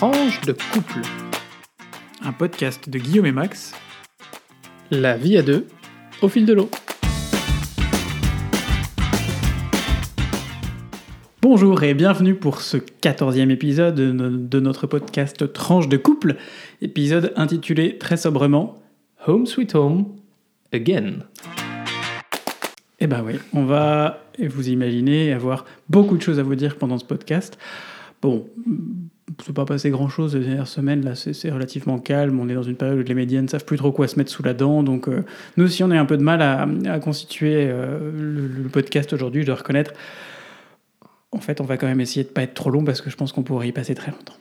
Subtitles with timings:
[0.00, 1.02] Tranche de couple.
[2.22, 3.74] Un podcast de Guillaume et Max.
[4.90, 5.66] La vie à deux,
[6.22, 6.70] au fil de l'eau.
[11.42, 16.36] Bonjour et bienvenue pour ce quatorzième épisode de notre podcast Tranche de couple,
[16.80, 18.76] épisode intitulé très sobrement
[19.26, 20.16] Home Sweet Home
[20.72, 21.18] Again.
[23.00, 26.96] Eh ben oui, on va, vous imaginez, avoir beaucoup de choses à vous dire pendant
[26.96, 27.58] ce podcast.
[28.22, 28.46] Bon,
[29.44, 32.62] c'est pas passé grand chose les dernières semaines, là c'est relativement calme, on est dans
[32.62, 34.82] une période où les médias ne savent plus trop quoi se mettre sous la dent,
[34.82, 35.24] donc euh,
[35.56, 39.46] nous aussi on a un peu de mal à, constituer euh, le, podcast aujourd'hui, je
[39.46, 39.92] dois reconnaître.
[41.32, 43.16] En fait, on va quand même essayer de pas être trop long parce que je
[43.16, 44.34] pense qu'on pourrait y passer très longtemps.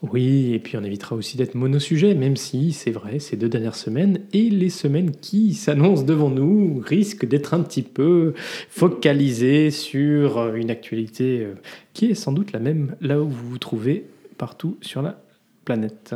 [0.00, 3.74] Oui, et puis on évitera aussi d'être monosujet, même si c'est vrai, ces deux dernières
[3.74, 8.32] semaines et les semaines qui s'annoncent devant nous risquent d'être un petit peu
[8.70, 11.54] focalisées sur une actualité euh,
[11.94, 14.04] qui est sans doute la même là où vous vous trouvez
[14.36, 15.20] partout sur la
[15.64, 16.14] planète.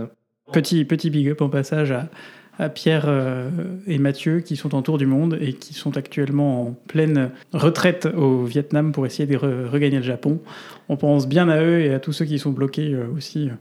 [0.53, 2.09] Petit, petit big up en passage à,
[2.59, 3.51] à Pierre euh,
[3.87, 8.07] et Mathieu qui sont en tour du monde et qui sont actuellement en pleine retraite
[8.07, 10.41] au Vietnam pour essayer de regagner le Japon.
[10.89, 13.55] On pense bien à eux et à tous ceux qui sont bloqués euh, aussi euh,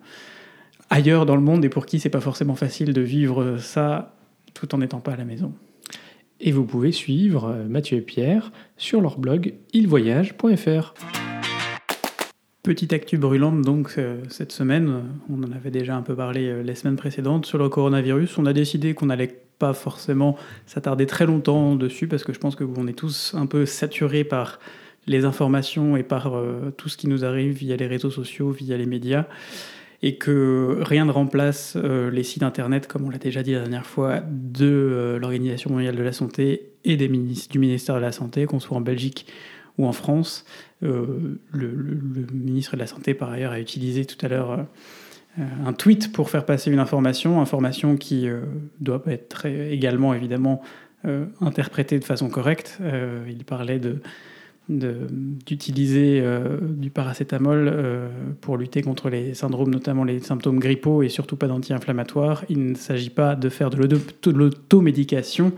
[0.89, 4.15] ailleurs dans le monde et pour qui c'est pas forcément facile de vivre ça
[4.53, 5.53] tout en n'étant pas à la maison.
[6.41, 11.20] Et vous pouvez suivre Mathieu et Pierre sur leur blog ilvoyage.fr.
[12.63, 16.61] Petite actu brûlante donc euh, cette semaine, on en avait déjà un peu parlé euh,
[16.61, 18.37] les semaines précédentes sur le coronavirus.
[18.37, 22.55] On a décidé qu'on n'allait pas forcément s'attarder très longtemps dessus parce que je pense
[22.55, 24.59] que on est tous un peu saturés par
[25.07, 28.77] les informations et par euh, tout ce qui nous arrive via les réseaux sociaux, via
[28.77, 29.25] les médias,
[30.03, 33.85] et que rien ne remplace les sites internet, comme on l'a déjà dit la dernière
[33.85, 38.45] fois, de l'Organisation mondiale de la santé et des ministres, du ministère de la Santé,
[38.45, 39.27] qu'on soit en Belgique
[39.77, 40.43] ou en France.
[40.83, 45.73] Euh, le, ministre de la Santé, par ailleurs, a utilisé tout à l'heure euh, un
[45.73, 48.41] tweet pour faire passer une information, information qui euh,
[48.79, 50.61] doit être également, évidemment,
[51.39, 52.77] interprétée de façon correcte.
[53.27, 54.01] il parlait de
[54.69, 56.23] d'utiliser
[56.61, 62.45] du paracétamol pour lutter contre les syndromes, notamment les symptômes grippaux et surtout pas d'anti-inflammatoires.
[62.47, 65.51] Il ne s'agit pas de faire de l'automédication,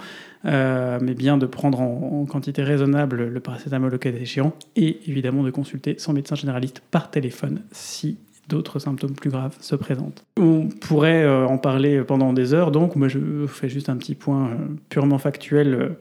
[0.45, 5.43] euh, mais bien de prendre en, quantité raisonnable le paracétamol au cas échéant, et évidemment
[5.43, 8.17] de consulter son médecin généraliste par téléphone si
[8.49, 10.25] d'autres symptômes plus graves se présentent.
[10.37, 14.15] On pourrait euh, en parler pendant des heures, donc moi je fais juste un petit
[14.15, 14.55] point euh,
[14.89, 15.95] purement factuel.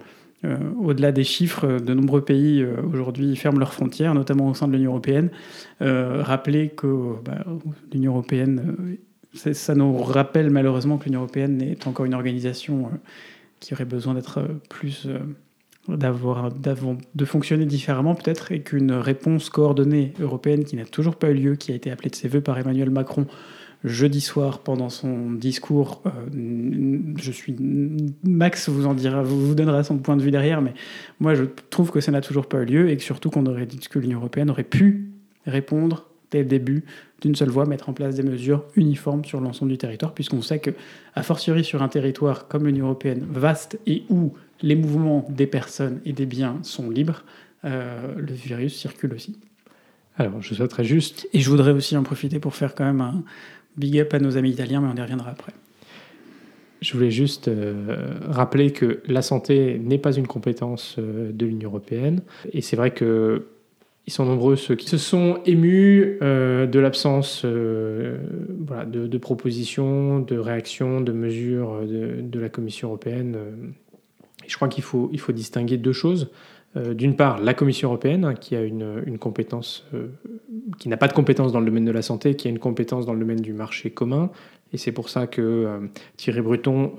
[0.44, 4.90] Au-delà des chiffres, de nombreux pays aujourd'hui ferment leurs frontières, notamment au sein de l'Union
[4.90, 5.30] européenne.
[5.80, 7.44] rappeler que bah,
[7.92, 8.76] l'Union européenne,
[9.34, 12.90] ça nous rappelle malheureusement que l'Union européenne est encore une organisation
[13.62, 15.18] qui aurait besoin d'être euh, plus euh,
[15.88, 21.34] d'avoir de fonctionner différemment peut-être et qu'une réponse coordonnée européenne qui n'a toujours pas eu
[21.34, 23.26] lieu, qui a été appelée de ses voeux par Emmanuel Macron
[23.84, 26.02] jeudi soir pendant son discours.
[26.06, 27.56] Euh, je suis
[28.22, 30.74] Max vous en dira, vous, donnera son point de vue derrière, mais
[31.20, 33.66] moi je trouve que ça n'a toujours pas eu lieu et que surtout qu'on aurait
[33.66, 35.10] dit que l'Union européenne aurait pu
[35.46, 36.84] répondre dès le début
[37.20, 40.58] d'une seule voix, mettre en place des mesures uniformes sur l'ensemble du territoire, puisqu'on sait
[40.58, 40.70] que,
[41.14, 46.00] a fortiori sur un territoire comme l'Union européenne, vaste et où les mouvements des personnes
[46.04, 47.24] et des biens sont libres,
[47.64, 49.38] euh, le virus circule aussi.
[50.18, 51.28] Alors, je souhaiterais juste.
[51.32, 53.22] Et je voudrais aussi en profiter pour faire quand même un
[53.76, 55.52] big up à nos amis italiens, mais on y reviendra après.
[56.82, 57.96] Je voulais juste euh,
[58.28, 62.22] rappeler que la santé n'est pas une compétence euh, de l'Union européenne.
[62.52, 63.46] Et c'est vrai que
[64.08, 68.18] ils sont nombreux ceux qui se sont émus euh, de l'absence de,
[69.18, 73.36] propositions, de réactions, de mesures de, de la Commission européenne.
[74.44, 76.32] Et je crois qu'il faut, il faut distinguer deux choses.
[76.76, 79.86] Euh, d'une part, la Commission européenne, hein, qui a une, compétence,
[80.78, 83.06] qui n'a pas de compétence dans le domaine de la santé, qui a une compétence
[83.06, 84.30] dans le domaine du marché commun.
[84.72, 86.92] Et c'est pour ça que Thierry Breton,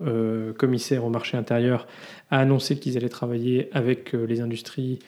[0.59, 1.87] commissaire au marché intérieur,
[2.29, 4.99] a annoncé qu'ils allaient travailler avec les industries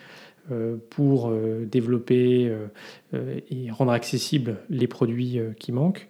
[0.51, 2.47] euh, pour euh, développer
[3.15, 6.07] euh, et rendre accessibles les produits qui manquent.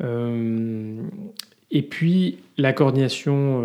[0.00, 3.64] et puis la coordination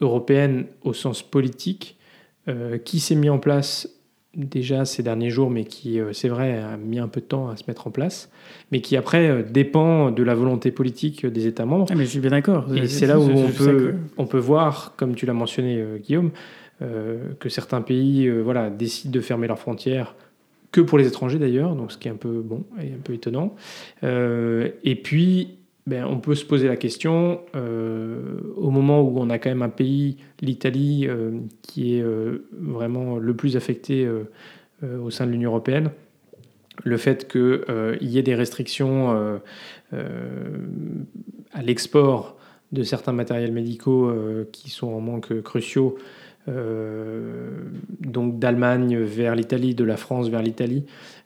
[0.00, 1.96] européenne au sens politique
[2.84, 3.88] qui s'est mis en place
[4.34, 7.56] déjà ces derniers jours, mais qui, c'est vrai, a mis un peu de temps à
[7.56, 8.30] se mettre en place,
[8.72, 11.86] mais qui après dépend de la volonté politique des États membres.
[11.90, 12.66] Ah, mais je suis bien d'accord.
[12.74, 16.30] Et c'est là où on peut, on peut voir, comme tu l'as mentionné, Guillaume,
[16.82, 20.16] euh, que certains pays euh, voilà, décident de fermer leurs frontières
[20.72, 23.12] que pour les étrangers d'ailleurs, donc ce qui est un peu bon et un peu
[23.12, 23.54] étonnant.
[24.02, 29.38] Euh, et puis, ben, on peut se poser la question, au moment où on a
[29.38, 31.08] quand même un pays, l'Italie,
[31.62, 32.04] qui est
[32.52, 34.08] vraiment le plus affecté
[34.82, 35.90] au sein de l'Union européenne,
[36.84, 39.40] le fait qu'il y ait des restrictions
[39.92, 42.36] à l'export
[42.70, 44.12] de certains matériels médicaux
[44.52, 45.98] qui sont en manque cruciaux,
[46.46, 50.84] donc d'Allemagne vers l'Italie, de la France vers l'Italie,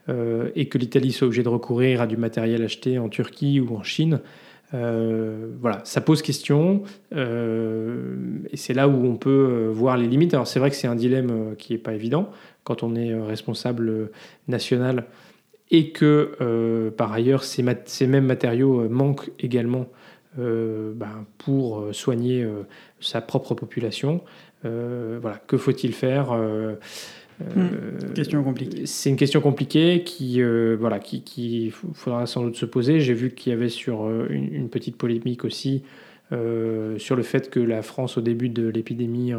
[0.08, 3.82] et que l'Italie soit obligée de recourir à du matériel acheté en Turquie ou en
[3.82, 4.20] Chine,
[4.74, 6.82] euh, voilà, ça pose question
[7.14, 8.16] euh,
[8.50, 10.34] et c'est là où on peut euh, voir les limites.
[10.34, 12.30] Alors c'est vrai que c'est un dilemme qui n'est pas évident
[12.64, 14.10] quand on est responsable
[14.48, 15.04] national
[15.70, 17.62] et que par ailleurs ces,
[18.06, 19.86] mêmes matériaux manquent également
[20.36, 22.46] ben, pour soigner
[23.00, 24.20] sa propre population.
[24.64, 26.36] voilà, que faut-il faire
[27.38, 28.14] Hmm.
[28.14, 28.86] question compliquée.
[28.86, 33.00] C'est une question compliquée qui, euh, voilà, qui, qui, faudra sans doute se poser.
[33.00, 35.82] J'ai vu qu'il y avait sur euh, une, petite polémique aussi
[36.32, 39.32] euh, sur le fait que la France, au début de l'épidémie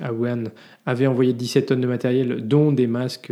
[0.00, 0.44] à Wuhan,
[0.86, 3.30] avait envoyé 17 tonnes de matériel, dont des masques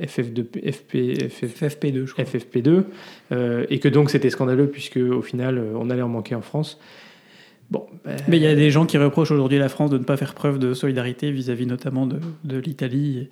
[0.00, 0.94] FF2, FP,
[1.28, 2.24] FFP2, je crois.
[2.24, 2.84] FFP2,
[3.68, 6.78] et que donc c'était scandaleux puisque au final on allait en manquer en France.
[7.70, 10.04] Bon, ben, Mais il y a des gens qui reprochent aujourd'hui la France de ne
[10.04, 13.28] pas faire preuve de solidarité vis-à-vis notamment de, de l'Italie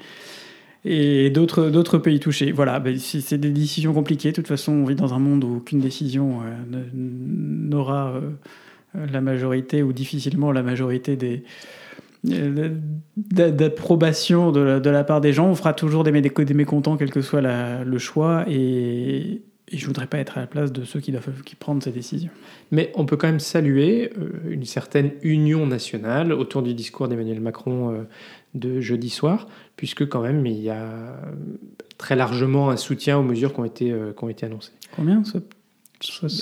[0.84, 2.52] et, d'autres, d'autres pays touchés.
[2.52, 4.30] Voilà, ben, c'est des décisions compliquées.
[4.30, 9.20] De toute façon, on vit dans un monde où aucune décision euh, n'aura euh, la
[9.20, 11.42] majorité ou difficilement la majorité des
[12.30, 12.70] euh,
[13.16, 15.48] d'approbation de, la part des gens.
[15.48, 18.44] On fera toujours des, des mécontents, quel que soit le choix.
[18.48, 21.82] Et, et je voudrais pas être à la place de ceux qui doivent qui prendre
[21.82, 22.30] ces décisions.
[22.70, 27.40] Mais on peut quand même saluer euh, une certaine union nationale autour du discours d'Emmanuel
[27.40, 28.02] Macron euh,
[28.54, 31.16] de jeudi soir, puisque quand même il y a
[31.98, 34.72] très largement un soutien aux mesures qui ont été, euh, qui ont été annoncées.
[34.94, 35.22] Combien?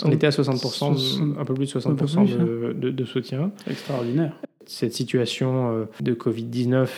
[0.05, 2.75] On était à 60%, un peu plus de 60% hein.
[2.75, 3.51] de, de, soutien.
[3.67, 4.39] Extraordinaire.
[4.67, 6.89] Cette situation de Covid-19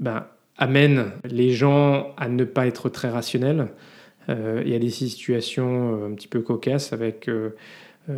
[0.00, 0.26] ben,
[0.58, 3.68] amène les gens à ne pas être très rationnels.
[4.28, 7.50] Euh, il y a des situations euh, un petit peu cocasses avec euh,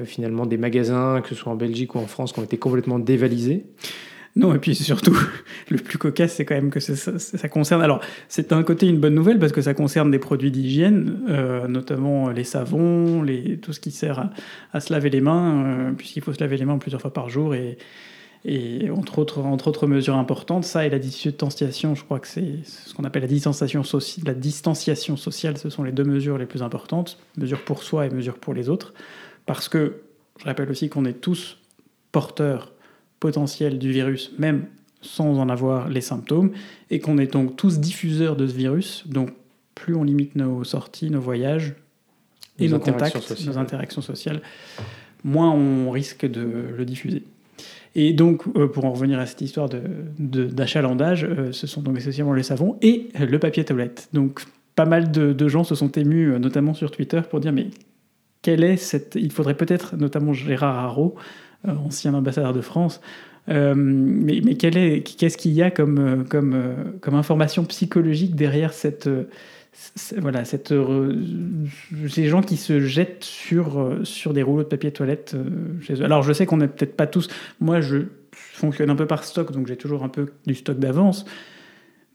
[0.05, 2.99] finalement des magasins, que ce soit en Belgique ou en France, qui ont été complètement
[2.99, 3.65] dévalisés.
[4.37, 5.17] Non, et puis surtout,
[5.71, 7.83] le plus cocasse, c'est quand même que ça, concerne.
[7.83, 11.21] Alors, c'est d'un côté une bonne nouvelle parce que ça concerne des produits d'hygiène,
[11.69, 14.31] notamment les savons, les, tout ce qui sert
[14.73, 17.55] à, se laver les mains, puisqu'il faut se laver les mains plusieurs fois par jour
[18.45, 22.59] et entre autres, entre autres mesures importantes, ça et la distanciation, je crois que c'est
[22.65, 23.83] ce qu'on appelle la distanciation,
[24.27, 28.11] la distanciation sociale, ce sont les deux mesures les plus importantes, mesures pour soi et
[28.11, 28.93] mesures pour les autres,
[29.47, 30.03] parce que
[30.39, 31.59] je rappelle aussi qu'on est tous
[32.13, 32.73] porteurs
[33.19, 34.67] potentiels du virus, même
[35.01, 36.53] sans en avoir les symptômes,
[36.91, 39.31] et qu'on est donc tous diffuseurs de ce virus, donc
[39.75, 41.75] plus on limite nos sorties, nos voyages
[42.59, 44.43] et nos, contacts, nos interactions sociales,
[45.25, 46.43] moins on risque de
[46.77, 47.25] le diffuser.
[47.95, 49.69] Et donc, euh, pour en revenir à cette histoire
[50.19, 54.09] d'achalandage, de, euh, ce sont donc essentiellement les savons et le papier toilette.
[54.13, 54.43] Donc,
[54.75, 57.69] pas mal de, gens se sont émus, euh, notamment sur Twitter, pour dire mais
[58.43, 59.15] quelle est cette.
[59.15, 61.15] Il faudrait peut-être, notamment Gérard Haro,
[61.67, 63.01] ancien ambassadeur de France,
[63.49, 69.09] mais, qu'est-ce qu'il y a comme, comme, comme information psychologique derrière cette
[70.19, 71.15] voilà, euh,
[72.09, 75.95] ces gens qui se jettent sur, euh, sur des rouleaux de papier toilette euh, chez
[75.95, 76.05] eux.
[76.05, 77.29] Alors je sais qu'on n'est peut-être pas tous.
[77.61, 77.99] Moi, je
[78.33, 81.25] fonctionne un peu par stock, donc j'ai toujours un peu du stock d'avance.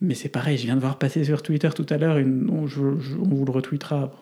[0.02, 3.46] Mais c'est pareil, je viens de voir passer sur Twitter tout à l'heure, on, vous
[3.46, 4.14] le retweetera.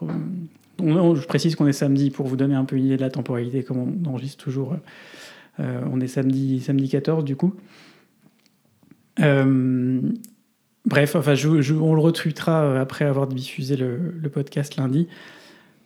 [0.80, 3.64] je précise qu'on est samedi pour vous donner un peu une idée de la temporalité,
[3.64, 4.76] comme on enregistre toujours.
[5.60, 7.54] on est samedi, samedi 14 du coup.
[10.88, 15.10] Bref, enfin, on le retweetera euh, après avoir diffusé le, podcast lundi,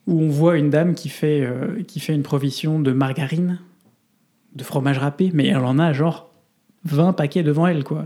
[0.05, 3.59] où on voit une dame qui fait, euh, qui fait une provision de margarine,
[4.53, 6.29] de fromage râpé, mais elle en a genre
[6.85, 8.05] 20 paquets devant elle, quoi.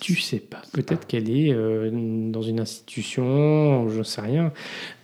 [0.00, 0.60] Tu sais pas.
[0.74, 1.88] Peut-être qu'elle est euh,
[2.30, 4.52] dans une institution, je ne sais rien.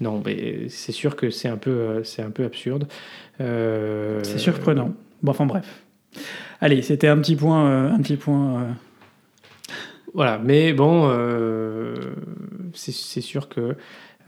[0.02, 2.88] Non, mais c'est sûr que c'est un peu, c'est un peu absurde.
[3.38, 4.92] C'est surprenant.
[5.22, 5.82] Bon, enfin bref.
[6.60, 8.76] Allez, c'était un petit point, un petit point
[10.14, 11.96] voilà, mais bon, euh,
[12.72, 13.76] c'est sûr que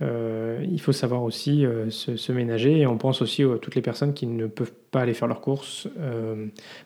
[0.02, 3.83] euh, il faut savoir aussi euh, se, ménager et on pense aussi à toutes les
[3.83, 5.88] personnes qui ne peuvent pas aller faire leurs courses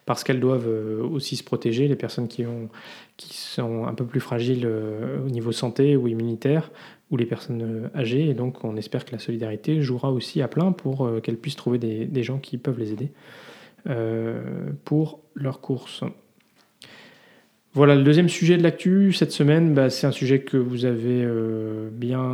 [0.05, 0.69] parce qu'elles doivent
[1.11, 2.69] aussi se protéger, les personnes qui, ont,
[3.17, 6.71] qui sont un peu plus fragiles au niveau santé ou immunitaire
[7.11, 10.73] ou les personnes âgées et donc on espère que la solidarité jouera aussi à plein
[10.73, 13.13] pour qu'elles puissent trouver des, des, gens qui peuvent les aider
[14.85, 16.05] pour leurs courses.
[17.73, 21.23] Voilà, le deuxième sujet de l'actu cette semaine, bah, c'est un sujet que vous avez
[21.23, 22.27] euh, bien,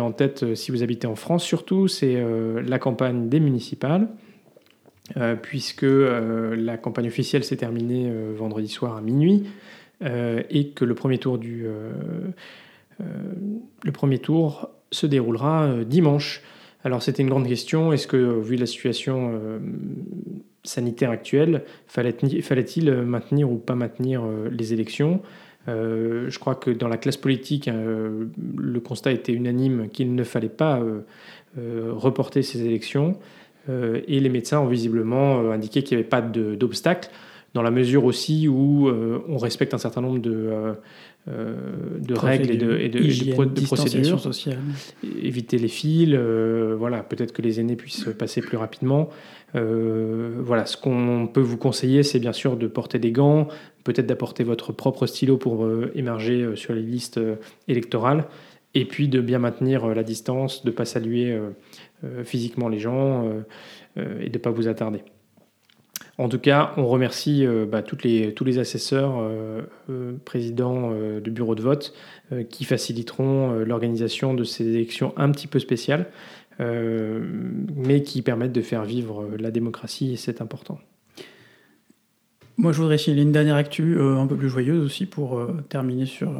[0.00, 4.08] en tête euh, si vous habitez en France surtout, c'est euh, la campagne des municipales,
[5.42, 9.44] puisque la campagne officielle s'est terminée vendredi soir à minuit
[10.02, 11.64] et que le premier tour du
[13.00, 16.42] le premier tour se déroulera dimanche.
[16.84, 17.90] Alors c'était une grande question.
[17.90, 19.40] Est-ce que, vu la situation
[20.64, 25.20] sanitaire actuelle, fallait-il maintenir ou pas maintenir les élections?
[25.66, 30.82] Je crois que dans la classe politique, le constat était unanime qu'il ne fallait pas
[31.56, 33.16] reporter ces élections.
[33.68, 37.10] et les médecins ont visiblement indiqué qu'il n'y avait pas d'obstacle
[37.54, 40.74] dans la mesure aussi où euh, on respecte un certain nombre de, euh,
[41.28, 41.54] euh,
[41.98, 44.20] de règles et de, et de, procédures.
[44.20, 44.58] Sociale.
[45.22, 49.08] Éviter les fils, voilà, peut-être que les aînés puissent passer plus rapidement.
[49.54, 53.48] voilà, ce qu'on peut vous conseiller, c'est bien sûr de porter des gants,
[53.84, 57.20] peut-être d'apporter votre propre stylo pour émerger sur les listes
[57.66, 58.26] électorales,
[58.74, 61.38] et puis de bien maintenir la distance, de ne pas saluer
[62.24, 63.24] physiquement les gens
[63.96, 65.00] et de ne pas vous attarder.
[66.20, 71.54] En tout cas, on remercie euh, bah, tous les assesseurs, euh, euh, présidents du bureau
[71.54, 71.94] de vote,
[72.50, 76.06] qui faciliteront l'organisation de ces élections un petit peu spéciales,
[76.60, 80.78] mais qui permettent de faire vivre la démocratie, et c'est important.
[82.56, 86.32] Moi, je voudrais signaler une dernière actu un peu plus joyeuse aussi pour terminer sur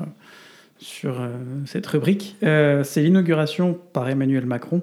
[1.65, 2.37] cette rubrique.
[2.41, 4.83] c'est l'inauguration par Emmanuel Macron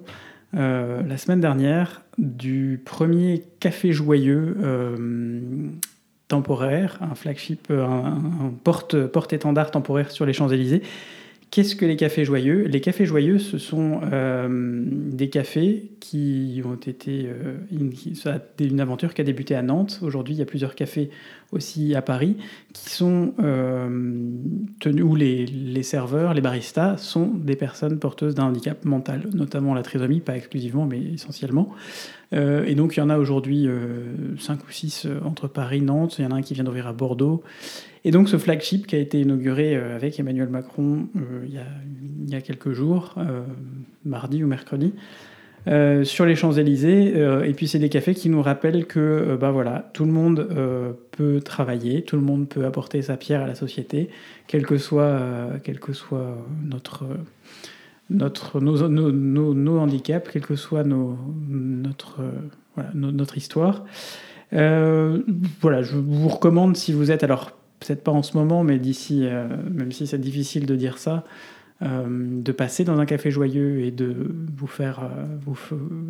[0.53, 5.69] la semaine dernière du premier café joyeux euh,
[6.27, 10.81] temporaire, un flagship, euh, un, porte, porte-étendard temporaire sur les Champs-Élysées.
[11.55, 12.63] Qu'est-ce que les cafés joyeux?
[12.63, 17.29] Les cafés joyeux, ce sont euh, des cafés qui ont été.
[17.71, 17.93] une,
[18.59, 20.01] une aventure qui a débuté à Nantes.
[20.01, 21.11] Aujourd'hui, il y a plusieurs cafés
[21.53, 22.35] aussi à Paris
[22.73, 23.33] qui sont
[24.81, 29.73] tenus, où les, les, serveurs, les baristas, sont des personnes porteuses d'un handicap mental, notamment
[29.73, 31.73] la trisomie, pas exclusivement, mais essentiellement.
[32.35, 33.67] Euh, et donc il y en a aujourd'hui
[34.39, 36.63] 5 euh, ou 6 euh, entre Paris Nantes, il y en a un qui vient
[36.63, 37.43] d'ouvrir à Bordeaux.
[38.03, 41.65] Et donc ce flagship qui a été inauguré avec Emmanuel Macron il y, a,
[42.23, 43.15] il, y a, quelques jours,
[44.05, 44.93] mardi ou mercredi,
[45.65, 47.17] sur les Champs-Élysées.
[47.17, 50.47] et puis c'est des cafés qui nous rappellent que bah voilà, tout le monde
[51.17, 54.09] peut travailler, tout le monde peut apporter sa pierre à la société,
[54.45, 55.19] quel que soit,
[55.63, 57.07] quel que soit notre
[58.09, 62.21] notre, nos, nos, nos, handicaps, quelle que soit notre,
[62.75, 63.83] voilà, notre histoire.
[64.53, 65.21] Euh,
[65.61, 69.21] voilà, je vous recommande si vous êtes, alors peut-être pas en ce moment, mais d'ici,
[69.23, 71.25] euh, même si c'est difficile de dire ça,
[71.81, 74.15] euh, de passer dans un café joyeux et de
[74.55, 75.09] vous faire,
[75.41, 75.57] vous,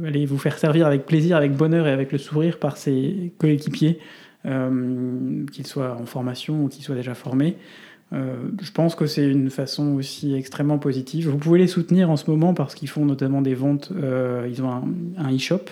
[0.06, 4.00] allez vous faire servir avec plaisir, avec bonheur et avec le sourire par ses coéquipiers,
[4.44, 7.58] qu'ils soient en formation ou qu'ils soient déjà formés.
[8.14, 11.30] Euh, je pense que c'est une façon aussi extrêmement positive.
[11.30, 13.92] Vous pouvez les soutenir en ce moment parce qu'ils font notamment des ventes.
[13.96, 14.70] Euh, ils ont
[15.18, 15.66] un, e-shop,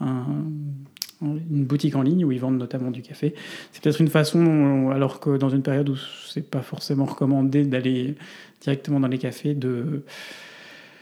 [0.00, 3.34] une boutique en ligne où ils vendent notamment du café.
[3.72, 5.96] C'est peut-être une façon, alors que dans une période où
[6.28, 8.14] c'est pas forcément recommandé d'aller
[8.60, 10.04] directement dans les cafés, de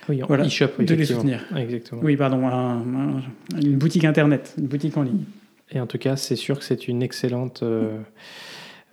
[0.08, 1.44] oui, e-shop, de les soutenir.
[1.56, 2.00] Exactement.
[2.02, 2.48] Oui, pardon,
[3.60, 5.24] une boutique internet, une boutique en ligne.
[5.72, 7.62] Et en tout cas, c'est sûr que c'est une excellente.
[7.62, 7.98] Euh,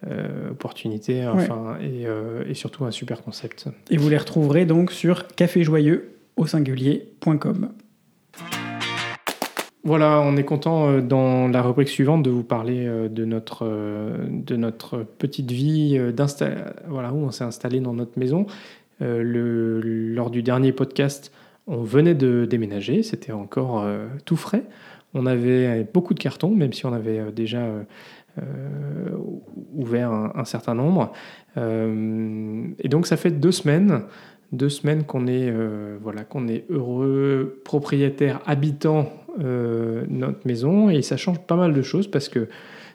[0.05, 3.65] euh, opportunité enfin, euh, et, surtout un super concept.
[3.89, 7.69] Et vous les retrouverez donc sur caféjoyeux au singulier.com.
[9.83, 14.55] Voilà, on est content euh, dans la rubrique suivante de vous parler de notre, de
[14.55, 15.99] notre petite vie,
[16.87, 18.45] voilà, où on s'est installé dans notre maison.
[18.99, 21.31] Le, lors du dernier podcast,
[21.65, 23.83] on venait de déménager, c'était encore
[24.25, 24.63] tout frais.
[25.15, 27.65] On avait beaucoup de cartons, même si on avait déjà
[29.77, 31.13] ouvert un, certain nombre.
[31.57, 34.03] Euh, et donc ça fait deux semaines
[34.53, 41.15] deux semaines qu'on est, euh, voilà, qu'on est heureux propriétaire, habitant notre maison, et ça
[41.15, 42.47] change pas mal de choses parce que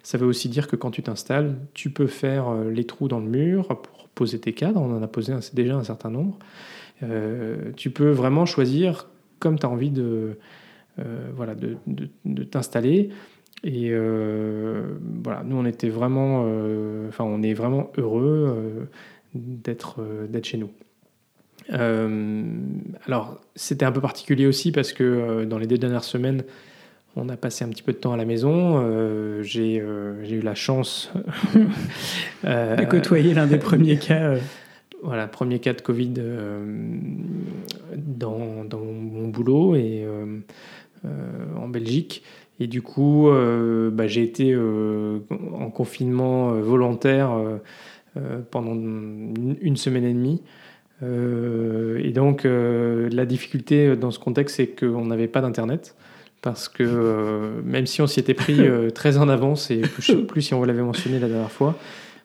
[0.02, 3.28] ça veut aussi dire que quand tu t'installes, tu peux faire les trous dans le
[3.28, 6.38] mur pour poser tes cadres, on en a posé déjà un certain nombre.
[7.76, 9.08] tu peux vraiment choisir
[9.38, 10.38] comme tu as envie de,
[11.36, 13.10] voilà, de t'installer.
[13.64, 14.82] Et euh,
[15.22, 18.84] voilà, nous on était vraiment, euh, enfin on est vraiment heureux euh,
[19.34, 20.70] d'être d'être chez nous.
[23.06, 26.42] alors c'était un peu particulier aussi parce que dans les deux dernières semaines,
[27.14, 28.82] on a passé un petit peu de temps à la maison.
[29.42, 31.12] j'ai eu la chance
[32.44, 34.34] de côtoyer l'un des premiers cas.
[35.04, 36.14] Voilà, premier cas de Covid
[37.96, 40.04] dans, dans, mon boulot et
[41.04, 42.24] en Belgique.
[42.62, 45.18] Et du coup, euh, bah, j'ai été euh,
[45.52, 47.32] en confinement euh, volontaire
[48.50, 50.42] pendant une semaine et demie.
[51.02, 55.96] et donc, la difficulté dans ce contexte, c'est qu'on n'avait pas d'Internet.
[56.42, 58.60] Parce que même si on s'y était pris
[58.94, 61.74] très en avance, et plus, si on l'avait mentionné la dernière fois,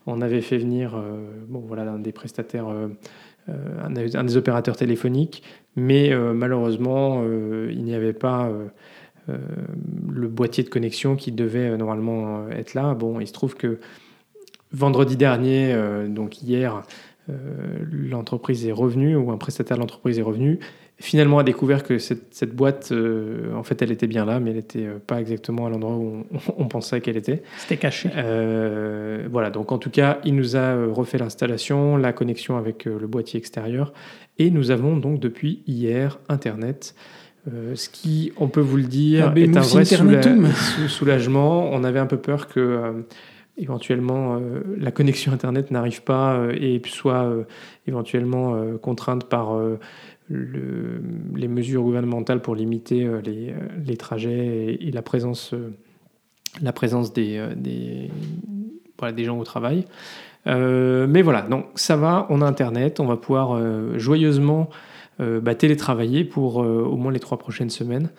[0.07, 1.01] on avait fait venir
[1.47, 2.67] bon, voilà, un des prestataires
[3.47, 3.89] un,
[4.23, 5.41] des opérateurs téléphoniques,
[5.77, 7.23] mais malheureusement,
[7.69, 8.51] il n'y avait pas
[9.27, 12.93] le boîtier de connexion qui devait normalement être là.
[12.93, 13.79] Bon, il se trouve que
[14.71, 15.75] vendredi dernier,
[16.07, 16.83] donc hier,
[17.91, 20.59] l'entreprise est revenue, ou un prestataire de l'entreprise est revenu,
[20.99, 24.49] finalement a découvert que cette, cette boîte, euh, en fait, elle était bien là, mais
[24.51, 26.25] elle n'était euh, pas exactement à l'endroit où
[26.57, 27.43] on, pensait qu'elle était.
[27.57, 28.09] C'était caché.
[28.15, 33.07] Euh, voilà, donc en tout cas, il nous a refait l'installation, la connexion avec le
[33.07, 33.93] boîtier extérieur,
[34.39, 36.95] et nous avons donc depuis hier Internet.
[37.75, 39.85] Ce qui, on peut vous le dire, est un vrai
[40.87, 41.69] soulagement.
[41.71, 43.05] On avait un peu peur que
[43.57, 44.39] éventuellement
[44.77, 47.33] la connexion Internet n'arrive pas et soit
[47.87, 49.57] éventuellement contrainte par
[50.29, 51.01] le,
[51.35, 55.73] les mesures gouvernementales pour limiter euh, les, euh, les trajets et, la présence, euh,
[56.61, 58.11] la présence des, des,
[58.97, 59.85] voilà, des gens au travail.
[60.45, 63.59] mais voilà, donc ça va, on a Internet, on va pouvoir
[63.99, 64.69] joyeusement
[65.19, 68.09] bah, télétravailler pour au moins les trois prochaines semaines,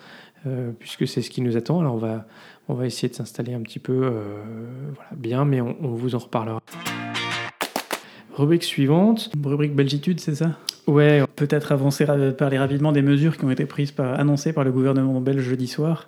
[0.79, 1.79] puisque c'est ce qui nous attend.
[1.79, 2.25] Alors on va,
[2.67, 6.19] on va essayer de s'installer un petit peu voilà, bien, mais on, on vous en
[6.19, 6.59] reparlera.
[8.33, 9.31] Rubrique suivante.
[9.43, 10.57] Rubrique Belgitude, c'est ça?
[10.87, 11.23] Ouais.
[11.35, 12.05] Peut-être avancer,
[12.37, 15.67] parler rapidement des mesures qui ont été prises, par, annoncées par le gouvernement belge jeudi
[15.67, 16.07] soir.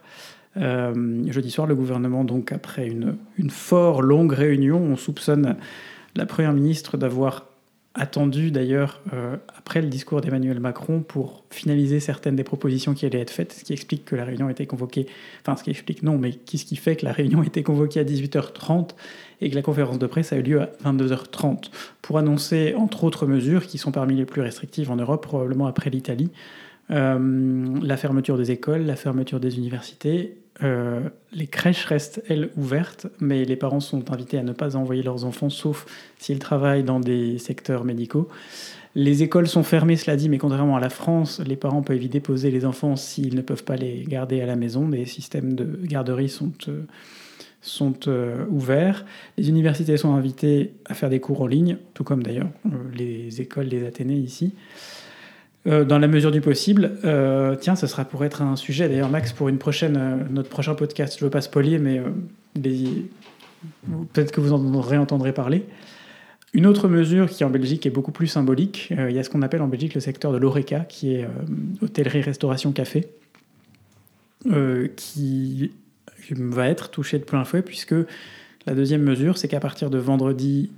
[0.58, 5.56] Euh, jeudi soir, le gouvernement, donc après une, une fort longue réunion, on soupçonne
[6.16, 7.46] la première ministre d'avoir
[7.94, 13.20] attendu d'ailleurs euh, après le discours d'Emmanuel Macron pour finaliser certaines des propositions qui allaient
[13.20, 15.08] être faites, ce qui explique que la réunion été convoquée,
[15.42, 18.04] enfin ce qui explique non, mais ce qui fait que la réunion été convoquée à
[18.04, 18.92] 18h30
[19.42, 21.70] et que la conférence de presse a eu lieu à 22h30
[22.02, 25.90] pour annoncer entre autres mesures qui sont parmi les plus restrictives en Europe, probablement après
[25.90, 26.32] l'Italie,
[26.92, 33.08] euh, la fermeture des écoles, la fermeture des universités euh, les crèches restent, elles, ouvertes,
[33.20, 35.86] mais les parents sont invités à ne pas envoyer leurs enfants, sauf
[36.18, 38.28] s'ils travaillent dans des secteurs médicaux.
[38.94, 42.10] Les écoles sont fermées, cela dit, mais contrairement à la France, les parents peuvent y
[42.10, 44.88] déposer les enfants s'ils ne peuvent pas les garder à la maison.
[44.88, 46.84] Des systèmes de garderie sont, euh,
[47.62, 49.06] sont euh, ouverts.
[49.38, 52.50] Les universités sont invitées à faire des cours en ligne, tout comme d'ailleurs
[52.94, 54.54] les écoles, les Athénées ici.
[55.68, 56.98] Euh, dans la mesure du possible.
[57.06, 60.50] Euh, tiens, ce sera pour être un sujet, d'ailleurs, Max, pour une prochaine, euh, notre
[60.50, 61.20] prochain podcast.
[61.20, 62.02] Je ne veux pas spoiler, mais
[62.56, 65.66] peut-être que vous en réentendrez parler.
[66.54, 69.42] Une autre mesure qui en Belgique est beaucoup plus symbolique, il y a ce qu'on
[69.42, 71.26] appelle en Belgique le secteur de l'ORECA, qui est
[71.82, 73.08] hôtellerie, restauration, café,
[74.98, 75.72] qui
[76.32, 77.96] va être touché de plein fouet, puisque
[78.66, 80.72] la deuxième mesure, c'est qu'à partir de vendredi,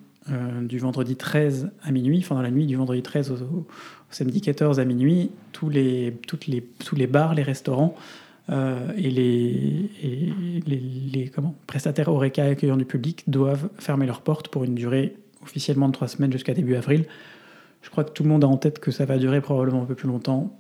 [0.61, 3.67] du vendredi 13 à minuit, enfin dans la nuit du vendredi 13 au,
[4.09, 6.15] samedi 14 à minuit, tous les,
[6.47, 7.95] les, tous les bars, les restaurants
[8.49, 9.89] euh, et, les,
[10.65, 15.87] les, comment, prestataires Oreca accueillant du public doivent fermer leurs portes pour une durée officiellement
[15.87, 17.05] de trois semaines jusqu'à début avril.
[17.81, 19.85] Je crois que tout le monde a en tête que ça va durer probablement un
[19.85, 20.57] peu plus longtemps.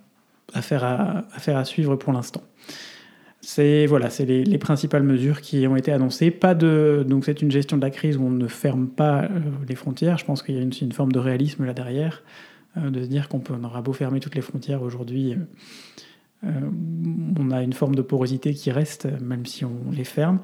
[0.53, 2.43] À, affaire à suivre pour l'instant.
[3.45, 6.31] C'est voilà, c'est les, principales mesures qui ont été annoncées.
[6.31, 9.27] Pas de donc c'est une gestion de la crise où on ne ferme pas euh,
[9.67, 10.17] les frontières.
[10.17, 12.23] Je pense qu'il y a une, une, forme de réalisme là derrière.
[12.77, 15.35] Euh, de se dire qu'on aura beau fermer toutes les frontières aujourd'hui,
[16.43, 16.49] euh,
[17.37, 20.39] on a une forme de porosité qui reste, même si on les ferme.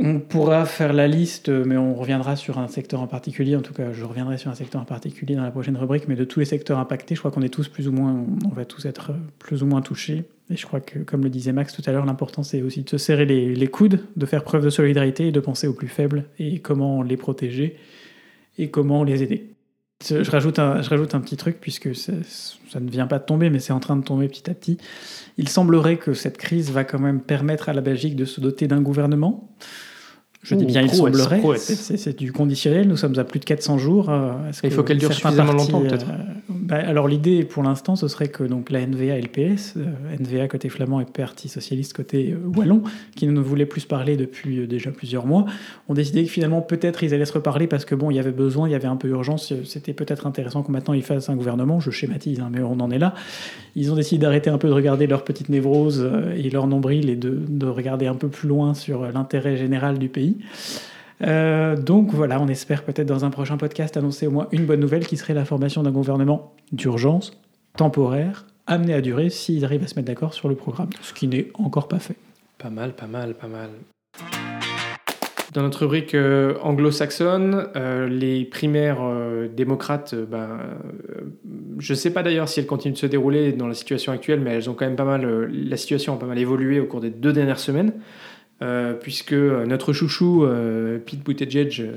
[0.00, 3.56] On pourra faire la liste, mais on reviendra sur un secteur en particulier.
[3.56, 6.06] En tout cas, je reviendrai sur un secteur en particulier dans la prochaine rubrique.
[6.06, 8.54] Mais de tous les secteurs impactés, je crois qu'on est tous plus ou moins, on
[8.54, 10.24] va tous être plus ou moins touchés.
[10.50, 12.88] Et je crois que, comme le disait Max tout à l'heure, l'important c'est aussi de
[12.88, 15.88] se serrer les, les, coudes, de faire preuve de solidarité et de penser aux plus
[15.88, 17.76] faibles et comment les protéger
[18.56, 19.50] et comment les aider.
[20.04, 22.12] Je rajoute, un, je rajoute un petit truc, puisque ça
[22.80, 24.78] ne vient pas de tomber, mais c'est en train de tomber petit à petit.
[25.38, 28.68] Il semblerait que cette crise va quand même permettre à la Belgique de se doter
[28.68, 29.48] d'un gouvernement.
[30.48, 31.42] Je dis bien, il semblerait.
[31.58, 32.88] C'est du conditionnel.
[32.88, 34.08] Nous sommes à plus de 400 jours.
[34.08, 34.32] Euh,
[34.64, 36.06] il faut qu'elle dure suffisamment longtemps, peut-être.
[36.08, 39.74] Euh, bah, alors, l'idée pour l'instant, ce serait que donc, la NVA et le PS,
[39.76, 42.82] euh, NVA côté flamand et Parti socialiste côté wallon,
[43.14, 45.44] qui ne voulaient plus se parler depuis déjà plusieurs mois,
[45.88, 48.30] ont décidé que finalement, peut-être ils allaient se reparler parce que bon, il y avait
[48.30, 49.52] besoin, il y avait un peu urgence.
[49.64, 51.80] C'était peut-être intéressant que maintenant ils fassent un gouvernement.
[51.80, 53.14] Je schématise, hein, mais on en est là.
[53.76, 57.16] Ils ont décidé d'arrêter un peu de regarder leur petite névrose et leur nombril et
[57.16, 60.37] de, de regarder un peu plus loin sur l'intérêt général du pays.
[61.26, 64.80] Euh, donc voilà, on espère peut-être dans un prochain podcast annoncer au moins une bonne
[64.80, 67.32] nouvelle qui serait la formation d'un gouvernement d'urgence,
[67.76, 71.26] temporaire, amené à durer s'ils arrivent à se mettre d'accord sur le programme, ce qui
[71.26, 72.16] n'est encore pas fait.
[72.58, 73.70] Pas mal, pas mal, pas mal.
[75.54, 79.00] Dans notre rubrique euh, anglo-saxonne, euh, les primaires
[79.56, 80.58] démocrates, ben,
[81.78, 84.40] je ne sais pas d'ailleurs si elles continuent de se dérouler dans la situation actuelle,
[84.40, 87.00] mais elles ont quand même pas mal, la situation a pas mal évolué au cours
[87.00, 87.92] des deux dernières semaines.
[88.60, 91.88] Euh, puisque notre chouchou euh, Pete Buttigieg,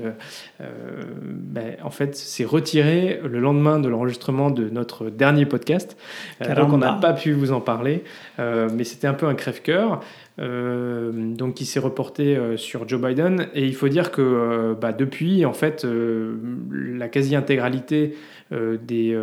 [0.60, 5.96] ben, en fait, s'est retiré le lendemain de l'enregistrement de notre dernier podcast.
[6.40, 8.04] donc, on n'a pas pu vous en parler,
[8.38, 10.00] mais c'était un peu un crève-cœur.
[10.38, 15.52] donc, il s'est reporté sur Joe Biden, et il faut dire que bah, depuis, en
[15.52, 15.86] fait,
[16.70, 18.16] la quasi-intégralité
[18.52, 19.18] des,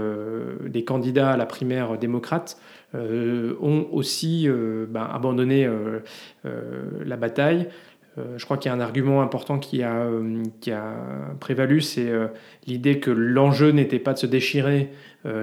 [0.66, 6.00] des candidats à la primaire démocrate euh, ont aussi euh, ben, abandonné euh,
[7.06, 7.68] la bataille.
[8.38, 10.06] je crois qu'il y a un argument important qui a,
[10.60, 10.96] qui a
[11.40, 12.12] prévalu, c'est
[12.68, 14.90] l'idée que l'enjeu n'était pas de se déchirer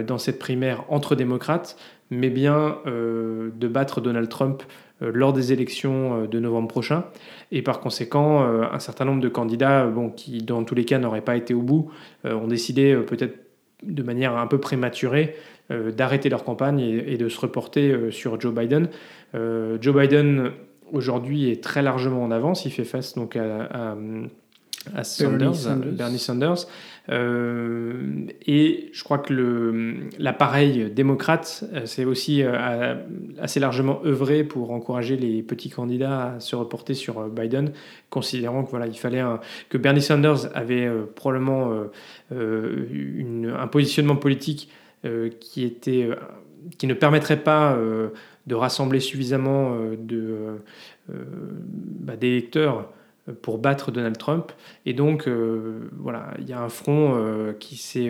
[0.06, 1.78] dans cette primaire entre démocrates,
[2.10, 4.62] mais bien de battre Donald Trump
[5.00, 7.04] lors des élections de novembre prochain.
[7.50, 11.22] Et par conséquent, un certain nombre de candidats, bon, qui dans tous les cas n'auraient
[11.22, 11.90] pas été au bout,
[12.24, 13.38] ont décidé peut-être
[13.82, 18.40] de manière un peu prématurée euh, d'arrêter leur campagne et, de se reporter euh, sur
[18.40, 18.88] Joe Biden.
[19.34, 20.52] Euh, Joe Biden
[20.92, 22.64] aujourd'hui est très largement en avance.
[22.66, 23.96] Il fait face donc à,
[25.90, 26.68] Bernie Sanders.
[27.08, 29.34] et je crois que
[30.16, 32.44] l'appareil démocrate s'est aussi
[33.40, 37.72] assez largement œuvré pour encourager les petits candidats à se reporter sur Biden,
[38.10, 39.24] considérant que voilà, il fallait
[39.70, 41.72] que Bernie Sanders avait probablement
[42.30, 44.85] un positionnement politique euh,
[45.40, 46.16] qui, était, euh,
[46.78, 48.08] qui ne permettrait pas euh,
[48.46, 50.60] de rassembler suffisamment de,
[51.08, 52.92] bah, d'électeurs
[53.42, 54.52] pour battre Donald Trump.
[54.84, 55.28] Et donc,
[55.98, 58.08] voilà, il y a un front qui s'est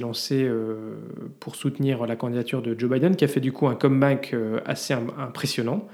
[0.00, 0.50] lancé
[1.38, 4.92] pour soutenir la candidature de Joe Biden, qui a fait du coup un comeback assez
[4.92, 5.86] impressionnant.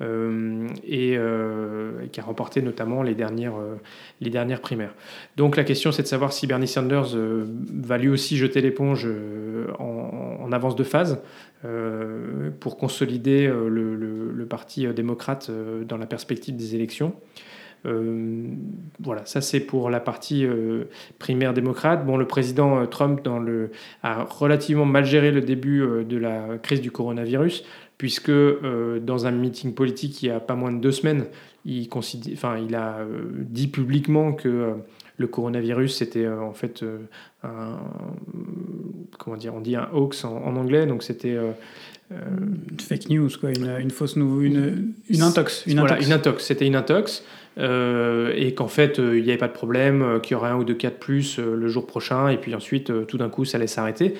[0.00, 3.76] Euh, euh, et, qui a remporté notamment les dernières, euh,
[4.20, 4.94] les dernières primaires.
[5.36, 9.06] Donc la question c'est de savoir si Bernie Sanders va lui aussi jeter l'éponge
[9.78, 11.22] en, avance de phase
[12.58, 15.50] pour consolider le, parti démocrate
[15.86, 17.14] dans la perspective des élections.
[17.84, 20.44] voilà, ça c'est pour la partie
[21.20, 22.04] primaire démocrate.
[22.04, 23.28] Bon, le président Trump
[24.02, 27.64] a relativement mal géré le début de la crise du coronavirus
[28.00, 31.26] puisque euh, dans un meeting politique il y a pas moins de deux semaines,
[31.66, 31.86] il,
[32.32, 33.04] enfin, il a euh,
[33.36, 34.70] dit publiquement que euh,
[35.18, 36.82] le coronavirus c'était en fait
[37.42, 37.78] un
[39.18, 41.36] comment dire on dit un hoax en, anglais donc c'était
[42.10, 46.74] une fake news quoi une, fausse une, une intox une voilà, une intox c'était une
[46.74, 47.22] intox
[47.58, 50.72] et qu'en fait il n'y avait pas de problème qu'il y aurait un ou deux
[50.72, 54.14] cas de plus le jour prochain et puis ensuite tout d'un coup ça allait s'arrêter.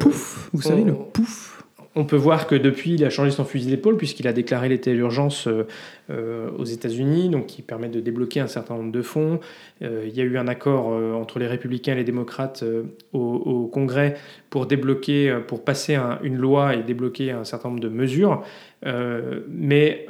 [0.00, 1.61] Pouf vous savez le pouf
[1.94, 4.92] on peut voir que depuis, il a changé son fusil d'épaule puisqu'il a déclaré l'état
[4.92, 5.66] d'urgence euh,
[6.10, 9.40] euh, aux États-Unis, donc qui permet de débloquer un certain nombre de fonds.
[9.82, 12.64] Euh, il y a eu un accord entre les républicains et les démocrates
[13.12, 14.16] au, Congrès
[14.50, 18.42] pour débloquer, pour passer une loi et débloquer un certain nombre de mesures.
[19.48, 20.06] mais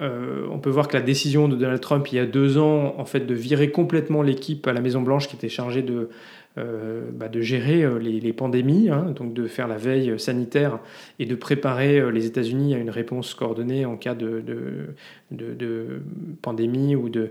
[0.50, 3.04] on peut voir que la décision de Donald Trump il y a deux ans, en
[3.04, 6.08] fait, de virer complètement l'équipe à la Maison Blanche qui était chargée de
[6.58, 10.80] euh, bah, de gérer euh, les, pandémies, hein, donc de faire la veille sanitaire
[11.18, 14.92] et de préparer euh, les États-Unis à une réponse coordonnée en cas de,
[16.42, 17.30] pandémie ou de,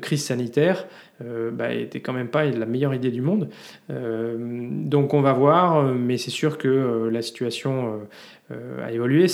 [0.00, 0.86] crise sanitaire,
[1.20, 3.50] bah, était quand même pas la meilleure idée du monde.
[3.90, 8.00] donc on va voir, mais c'est sûr que la situation
[8.82, 9.26] a évolué.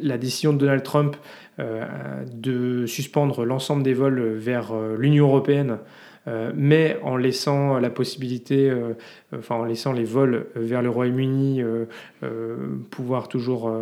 [0.00, 1.16] la décision de Donald Trump
[1.58, 5.78] de suspendre l'ensemble des vols vers l'Union européenne
[6.28, 8.92] euh, mais en laissant la possibilité, euh,
[9.34, 11.86] enfin en laissant les vols vers le Royaume-Uni euh,
[12.90, 13.72] pouvoir toujours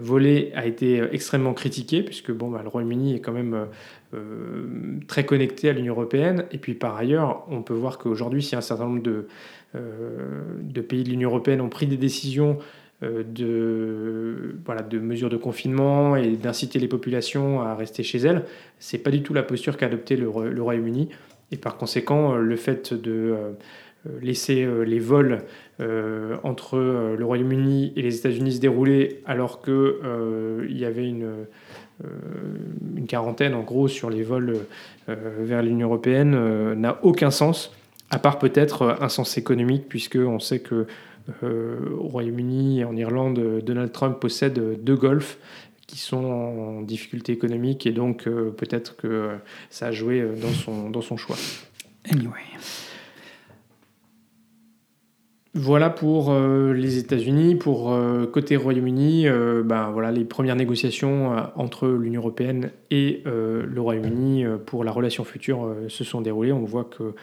[0.00, 3.66] voler, a été extrêmement critiqué, puisque bon, bah, le Royaume-Uni est quand même
[5.08, 6.44] très connecté à l'Union européenne.
[6.52, 11.10] Et puis par ailleurs, on peut voir qu'aujourd'hui, si un certain nombre de, pays de
[11.10, 12.58] l'Union européenne ont pris des décisions
[13.02, 18.44] de, voilà, de mesures de confinement et d'inciter les populations à rester chez elles.
[18.78, 21.10] C'est pas du tout la posture qu'a adopté le, le Royaume-Uni.
[21.52, 23.52] Et par conséquent, euh, le fait de euh,
[24.20, 25.42] laisser euh, les vols
[26.42, 29.94] entre le Royaume-Uni et les États-Unis se dérouler alors qu'il
[30.70, 31.26] y avait une,
[33.06, 34.56] quarantaine en gros sur les vols
[35.06, 37.74] vers l'Union européenne n'a aucun sens,
[38.08, 40.86] à part peut-être un sens économique, puisqu'on sait que
[41.42, 45.36] au Royaume-Uni et en Irlande, Donald Trump possède deux golfs
[45.86, 49.30] qui sont en difficulté économique et donc euh, peut-être que
[49.70, 51.36] ça a joué euh, dans son, dans son choix.
[52.10, 52.32] Anyway.
[55.54, 57.54] Voilà pour euh, les États-Unis.
[57.54, 57.96] Pour
[58.30, 59.26] côté Royaume-Uni,
[59.64, 65.74] ben, voilà, les premières négociations entre l'Union européenne et le Royaume-Uni pour la relation future
[65.88, 66.52] se sont déroulées.
[66.52, 67.14] On voit que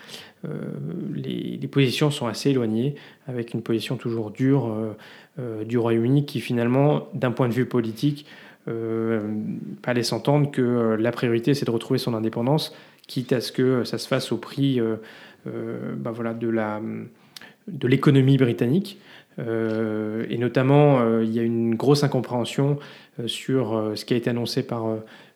[1.14, 2.96] les, les, positions sont assez éloignées,
[3.28, 4.96] avec une position toujours dure
[5.38, 8.26] du Royaume-Uni qui finalement, d'un point de vue politique,
[8.66, 12.74] pas laisse entendre que la priorité c'est de retrouver son indépendance,
[13.08, 14.80] quitte à ce que ça se fasse au prix
[15.46, 16.82] bah voilà, de la
[17.68, 19.00] de l'économie britannique.
[19.38, 22.80] et notamment, il y a une grosse incompréhension
[23.26, 24.86] sur ce qui a été annoncé par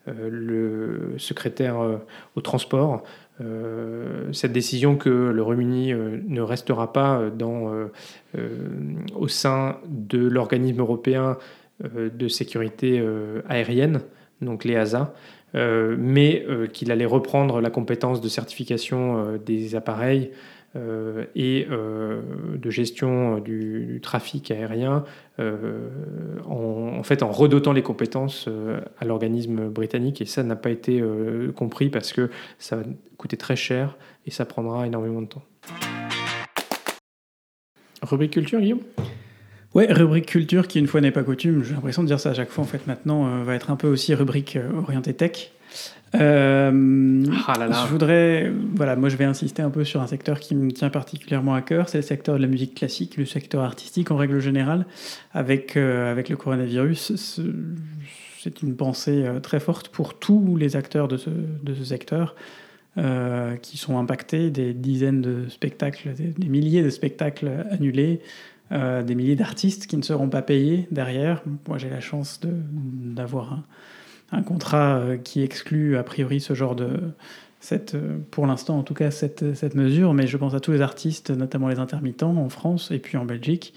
[0.05, 1.75] le secrétaire
[2.35, 3.03] au transport
[3.39, 7.87] euh, cette décision que le Royaume-Uni euh, ne restera pas dans, euh,
[9.15, 11.37] au sein de l'organisme européen
[11.81, 13.03] de sécurité
[13.47, 14.01] aérienne,
[14.41, 15.13] donc l'EASA,
[15.53, 20.31] mais qu'il allait reprendre la compétence de certification des appareils
[20.77, 22.21] euh, et euh,
[22.55, 25.05] de gestion du, trafic aérien,
[25.39, 25.89] euh,
[26.45, 28.49] en, fait en redotant les compétences
[28.99, 30.21] à l'organisme britannique.
[30.21, 31.01] Et ça n'a pas été
[31.55, 32.83] compris parce que ça va
[33.17, 35.43] coûter très cher et ça prendra énormément de temps.
[38.03, 38.81] Rubrique culture, Guillaume?
[39.73, 42.33] Ouais, rubrique culture qui, une fois n'est pas coutume, j'ai l'impression de dire ça à
[42.33, 45.51] chaque fois, en fait, maintenant, va être un peu aussi rubrique orientée tech.
[46.15, 50.55] Euh, ah je voudrais, voilà, moi je vais insister un peu sur un secteur qui
[50.55, 54.09] me tient particulièrement à cœur, c'est le secteur de la musique classique, le secteur artistique
[54.09, 54.85] en règle générale.
[55.33, 57.43] Avec, euh, avec le coronavirus,
[58.39, 62.35] c'est une pensée euh, très forte pour tous les acteurs de ce, de ce secteur.
[63.61, 68.21] qui sont impactés, des dizaines de spectacles, des, milliers de spectacles annulés,
[68.71, 71.41] des milliers d'artistes qui ne seront pas payés derrière.
[71.67, 73.63] Moi j'ai la chance d'avoir
[74.31, 76.99] un, contrat euh, qui exclut a priori ce genre de
[77.59, 80.71] cette, euh, pour l'instant en tout cas cette, cette, mesure, mais je pense à tous
[80.71, 83.73] les artistes, notamment les intermittents en France et puis en Belgique,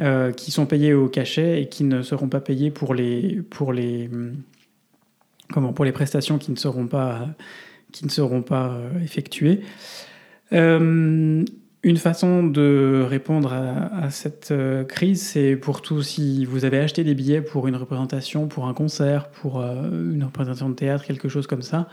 [0.00, 3.72] euh, qui sont payés au cachet et qui ne seront pas payés pour les, pour
[3.72, 4.10] les,
[5.52, 7.28] comment, pour les prestations qui ne seront pas,
[7.92, 9.62] qui ne seront pas effectuées.
[11.82, 17.04] Une façon de répondre à, cette euh, crise, c'est pour tout, si vous avez acheté
[17.04, 21.28] des billets pour une représentation, pour un concert, pour euh, une représentation de théâtre, quelque
[21.28, 21.88] chose comme ça,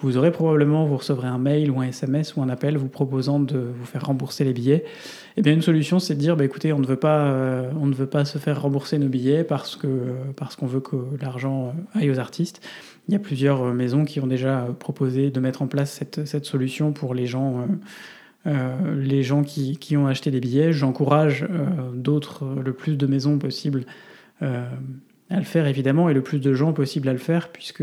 [0.00, 3.40] vous aurez probablement, vous recevrez un mail ou un SMS ou un appel vous proposant
[3.40, 4.84] de vous faire rembourser les billets.
[5.36, 7.86] Eh bien, une solution, c'est de dire, bah, écoutez, on ne veut pas, euh, on
[7.86, 9.88] ne veut pas se faire rembourser nos billets parce que
[10.36, 12.60] parce qu'on veut que l'argent aille aux artistes.
[13.08, 16.44] Il y a plusieurs maisons qui ont déjà proposé de mettre en place cette, cette
[16.44, 17.66] solution pour les gens.
[18.46, 20.72] Euh, les gens qui, qui, ont acheté des billets.
[20.72, 23.84] J'encourage euh, d'autres, euh, le plus de maisons possible
[24.40, 27.82] à le faire évidemment et le plus de gens possible à le faire puisque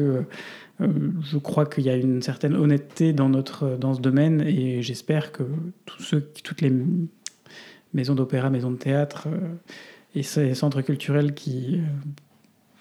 [0.80, 5.44] je crois qu'il y a une certaine honnêteté dans, notre, ce domaine et j'espère que
[5.86, 6.72] toutes les
[7.94, 9.28] maisons d'opéra, maisons de théâtre
[10.15, 11.82] et ces centres culturels qui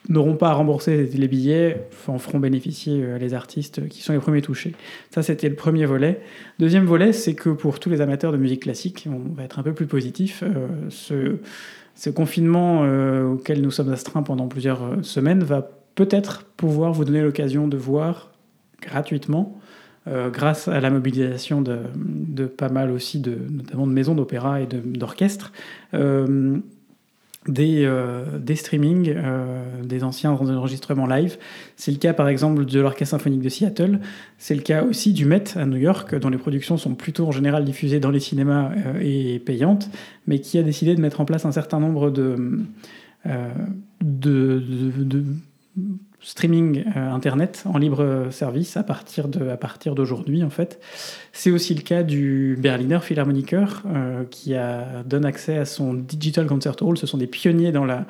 [0.08, 4.18] n'auront pas à rembourser les billets, en feront bénéficier euh, les artistes qui sont les
[4.18, 4.74] premiers touchés.
[5.10, 6.20] Ça, c'était le premier volet.
[6.58, 9.62] Deuxième volet, c'est que pour tous les amateurs de musique classique, on va être un
[9.62, 11.38] peu plus positif, euh,
[11.96, 17.22] ce, confinement euh, auquel nous sommes astreints pendant plusieurs semaines va peut-être pouvoir vous donner
[17.22, 18.32] l'occasion de voir
[18.82, 19.58] gratuitement,
[20.06, 24.66] grâce à la mobilisation de, de, pas mal aussi, de, notamment de maisons d'opéra et
[24.66, 25.52] d'orchestres,
[27.48, 31.36] des, euh, des streamings, euh, des anciens enregistrements live.
[31.76, 34.00] C'est le cas par exemple de l'Orchestre symphonique de Seattle.
[34.38, 37.32] C'est le cas aussi du Met à New York, dont les productions sont plutôt en
[37.32, 39.90] général diffusées dans les cinémas euh, et payantes,
[40.26, 42.64] mais qui a décidé de mettre en place un certain nombre de,
[46.24, 50.80] streaming euh, internet en libre service à partir d'aujourd'hui en fait.
[51.32, 56.46] C'est aussi le cas du Berliner Philharmoniker euh, qui a, donne accès à son Digital
[56.46, 56.98] Concert Hall.
[56.98, 58.06] Ce sont des pionniers dans la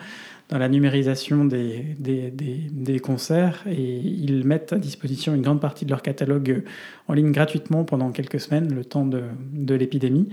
[0.50, 5.58] dans la numérisation des, des, des, des, concerts et ils mettent à disposition une grande
[5.58, 6.64] partie de leur catalogue
[7.08, 9.22] en ligne gratuitement pendant quelques semaines, le temps de,
[9.54, 10.28] de l'épidémie.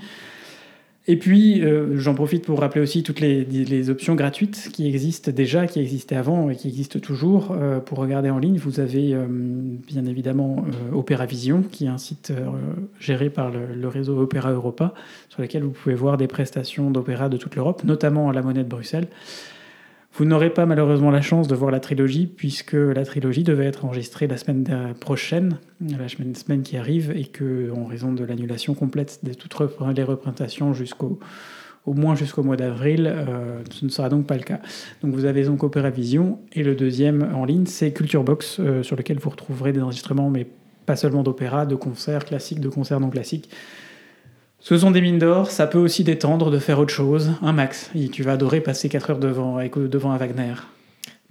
[1.07, 5.65] Et puis, euh, j'en profite pour rappeler aussi toutes les, options gratuites qui existent déjà,
[5.65, 7.51] qui existaient avant et qui existent toujours.
[7.51, 11.97] Euh, pour regarder en ligne, vous avez euh, bien évidemment Opéra Vision, qui est un
[11.97, 12.31] site
[12.99, 14.93] géré par le, le, réseau Opéra Europa,
[15.29, 18.63] sur lequel vous pouvez voir des prestations d'opéra de toute l'Europe, notamment à la Monnaie
[18.63, 19.07] de Bruxelles.
[20.13, 23.85] Vous n'aurez pas malheureusement la chance de voir la trilogie, puisque la trilogie devait être
[23.85, 29.19] enregistrée la semaine prochaine, la semaine, qui arrive, et que, en raison de l'annulation complète
[29.23, 29.55] de toutes
[29.95, 31.19] les représentations jusqu'au
[31.85, 34.59] au moins jusqu'au mois d'avril, euh, ce ne sera donc pas le cas.
[35.01, 38.83] Donc vous avez donc Opéra Vision, et le deuxième en ligne, c'est Culture Box, euh,
[38.83, 40.45] sur lequel vous retrouverez des enregistrements, mais
[40.85, 43.49] pas seulement d'opéra, de concerts classiques, de concerts non classiques,
[44.61, 47.89] ce sont des mines d'or, ça peut aussi détendre de faire autre chose, un max.
[47.95, 50.53] Et tu vas adorer passer 4 heures devant, devant un Wagner.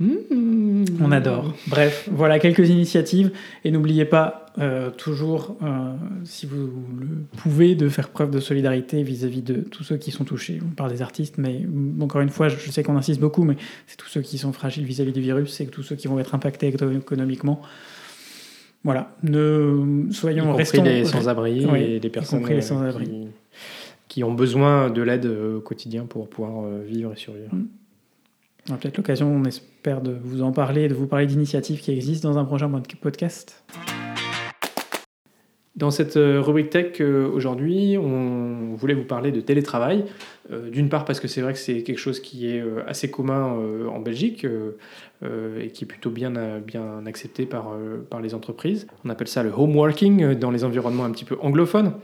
[0.00, 0.86] Mmh.
[1.00, 1.54] On adore.
[1.66, 3.30] Bref, voilà quelques initiatives.
[3.64, 9.02] Et n'oubliez pas, euh, toujours, euh, si vous le pouvez, de faire preuve de solidarité
[9.02, 10.58] vis-à-vis de tous ceux qui sont touchés.
[10.66, 13.56] On parle des artistes, mais mm, encore une fois, je sais qu'on insiste beaucoup, mais
[13.86, 16.34] c'est tous ceux qui sont fragiles vis-à-vis du virus, c'est tous ceux qui vont être
[16.34, 17.62] impactés économiquement.
[18.84, 19.14] Voilà.
[19.22, 23.28] Ne soyons y compris restons les sans-abri Oui, et les personnes les euh, qui,
[24.08, 27.50] qui ont besoin de l'aide euh, au quotidien pour pouvoir euh, vivre et survivre.
[28.70, 31.92] On a peut-être l'occasion, on espère, de vous en parler, de vous parler d'initiatives qui
[31.92, 33.62] existent dans un prochain pod- podcast.
[35.80, 40.04] Dans cette euh, rubrique tech euh, aujourd'hui, on voulait vous parler de télétravail.
[40.52, 43.56] Euh, D'une part parce que c'est vrai que c'est quelque chose qui est assez commun
[43.90, 44.46] en Belgique
[45.24, 46.32] et qui est plutôt bien,
[46.64, 47.72] bien accepté par,
[48.10, 48.86] par les entreprises.
[49.04, 51.94] On appelle ça le home working dans les environnements un petit peu anglophones.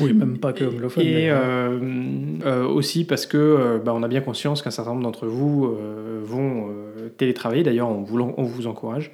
[0.00, 1.04] Oui, même pas que anglophone.
[1.04, 1.80] Et mais, euh, euh,
[2.44, 6.20] euh, aussi parce que bah, on a bien conscience qu'un certain nombre d'entre vous euh,
[6.22, 6.68] vont
[7.16, 7.62] télétravailler.
[7.62, 8.04] D'ailleurs, on
[8.36, 9.12] on vous encourage.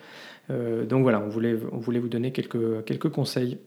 [0.50, 3.58] Euh, donc voilà, on voulait, on voulait vous donner quelques, quelques conseils.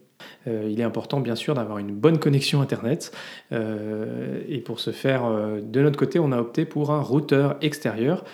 [0.46, 3.12] Euh, il est important, bien sûr, d'avoir une bonne connexion Internet.
[3.52, 7.56] Euh, et pour ce faire, euh, de notre côté, on a opté pour un routeur
[7.60, 8.24] extérieur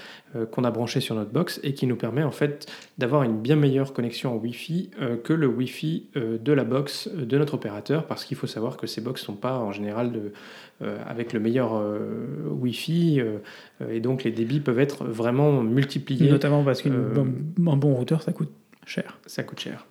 [0.51, 2.67] qu'on a branché sur notre box et qui nous permet en fait
[2.97, 4.89] d'avoir une bien meilleure connexion en Wi-Fi
[5.25, 9.03] que le Wi-Fi de la box de notre opérateur, parce qu'il faut savoir que ces
[9.03, 10.33] box ne sont pas en général de,
[11.07, 11.79] avec le meilleur
[12.51, 13.21] Wi-Fi,
[13.91, 16.31] et donc les débits peuvent être vraiment multipliés.
[16.31, 18.53] notamment parce qu'un bon, un bon routeur, ça coûte
[18.87, 19.19] cher.
[19.27, 19.85] Ça coûte cher.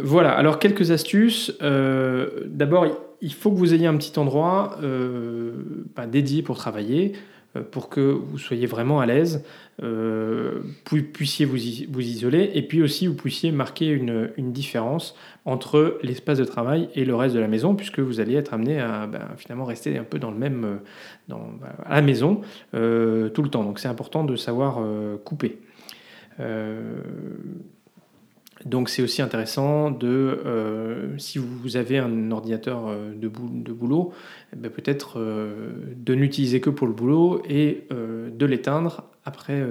[0.00, 1.54] Voilà, alors quelques astuces.
[1.62, 2.86] Euh, D'abord,
[3.20, 5.52] il faut que vous ayez un petit endroit euh,
[5.94, 7.12] bah, dédié pour travailler,
[7.56, 9.44] euh, pour que vous soyez vraiment à l'aise,
[9.78, 11.56] pu- puissiez vous,
[11.90, 17.04] vous isoler, et puis aussi vous puissiez marquer une, différence entre l'espace de travail et
[17.04, 20.04] le reste de la maison, puisque vous allez être amené à bah, finalement rester un
[20.04, 20.78] peu dans le même,
[21.28, 23.64] dans, bah, à la maison tout le temps.
[23.64, 24.78] Donc c'est important de savoir
[25.24, 25.58] couper.
[28.64, 33.72] Donc c'est aussi intéressant de, euh, si vous avez un ordinateur euh, de, bou- de
[33.72, 34.12] boulot,
[34.52, 39.62] eh ben, peut-être euh, de n'utiliser que pour le boulot et de l'éteindre après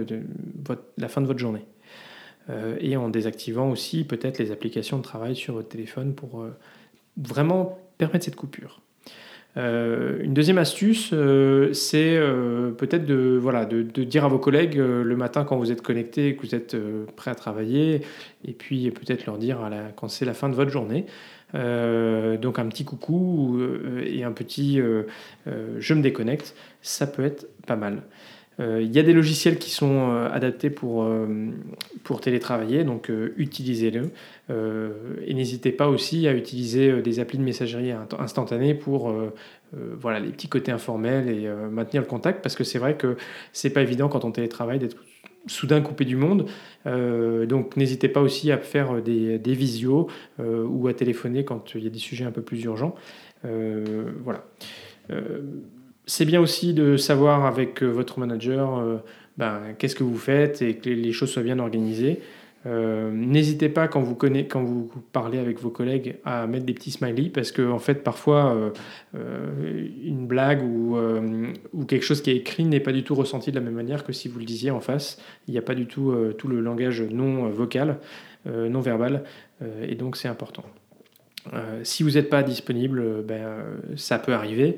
[0.98, 1.66] la fin de votre journée.
[2.80, 6.46] Et en désactivant aussi peut-être les applications de travail sur votre téléphone pour
[7.18, 8.82] vraiment permettre cette coupure.
[9.56, 14.78] Euh, une deuxième astuce, euh, c'est euh, peut-être de, voilà, de, dire à vos collègues
[14.78, 16.76] le matin quand vous êtes connecté et que vous êtes
[17.16, 18.02] prêt à travailler,
[18.46, 19.60] et puis peut-être leur dire
[19.96, 21.06] quand c'est la fin de votre journée.
[21.54, 23.60] Donc un petit coucou
[24.06, 24.82] et un petit
[25.46, 28.02] je me déconnecte, ça peut être pas mal.
[28.60, 31.28] Euh, Il y a des logiciels qui sont euh, adaptés pour, euh,
[32.04, 34.12] pour télétravailler, donc utilisez-le.
[35.26, 39.14] Et n'hésitez pas aussi à utiliser des applis de messagerie instantanée pour
[39.72, 43.16] voilà, les petits côtés informels et maintenir le contact, parce que c'est vrai que
[43.54, 44.98] c'est pas évident quand on télétravaille d'être
[45.48, 46.50] soudain coupé du monde.
[46.86, 50.08] Donc n'hésitez pas aussi à faire des, des visios
[50.40, 52.96] ou à téléphoner quand il y a des sujets un peu plus urgents.
[53.44, 54.44] Voilà.
[56.06, 58.98] C'est bien aussi de savoir avec euh, votre manager euh,
[59.38, 62.20] ben, qu'est-ce que vous faites et que les- choses soient bien organisées.
[62.66, 66.74] Euh, N'hésitez pas quand vous, conna- quand vous parlez avec vos collègues à mettre des
[66.74, 68.72] petits smileys parce que fait parfois
[69.14, 70.98] une blague ou,
[71.88, 74.14] quelque chose qui est écrit n'est pas du tout ressenti de la même manière que
[74.14, 75.20] si vous le disiez en face.
[75.48, 77.98] Il n'y a pas du tout tout le langage non vocal,
[78.46, 79.24] non verbal
[79.82, 80.64] et donc c'est important.
[81.84, 83.58] Si vous n'êtes pas disponible, ben,
[83.98, 84.78] ça peut arriver,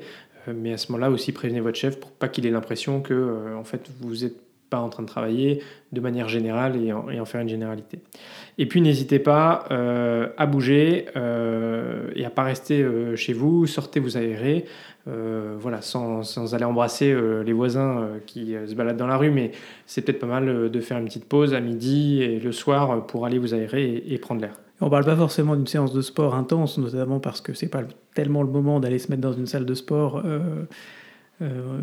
[0.54, 3.56] mais à ce moment-là aussi prévenez votre chef pour pas qu'il ait l'impression que euh,
[3.56, 7.40] en fait vous n'êtes pas en train de travailler de manière générale et en, faire
[7.40, 8.00] une généralité.
[8.58, 13.66] Et puis n'hésitez pas euh, à bouger euh, et à pas rester euh, chez vous,
[13.66, 14.64] sortez vous aérer,
[15.08, 19.16] euh, voilà, sans, aller embrasser euh, les voisins euh, qui euh, se baladent dans la
[19.16, 19.52] rue, mais
[19.86, 22.90] c'est peut-être pas mal euh, de faire une petite pause à midi et le soir
[22.90, 24.54] euh, pour aller vous aérer et prendre l'air.
[24.80, 27.84] On parle pas forcément d'une séance de sport intense, notamment parce que c'est pas
[28.14, 30.22] tellement le moment d'aller se mettre dans une salle de sport.
[30.24, 30.64] Euh,
[31.42, 31.80] euh,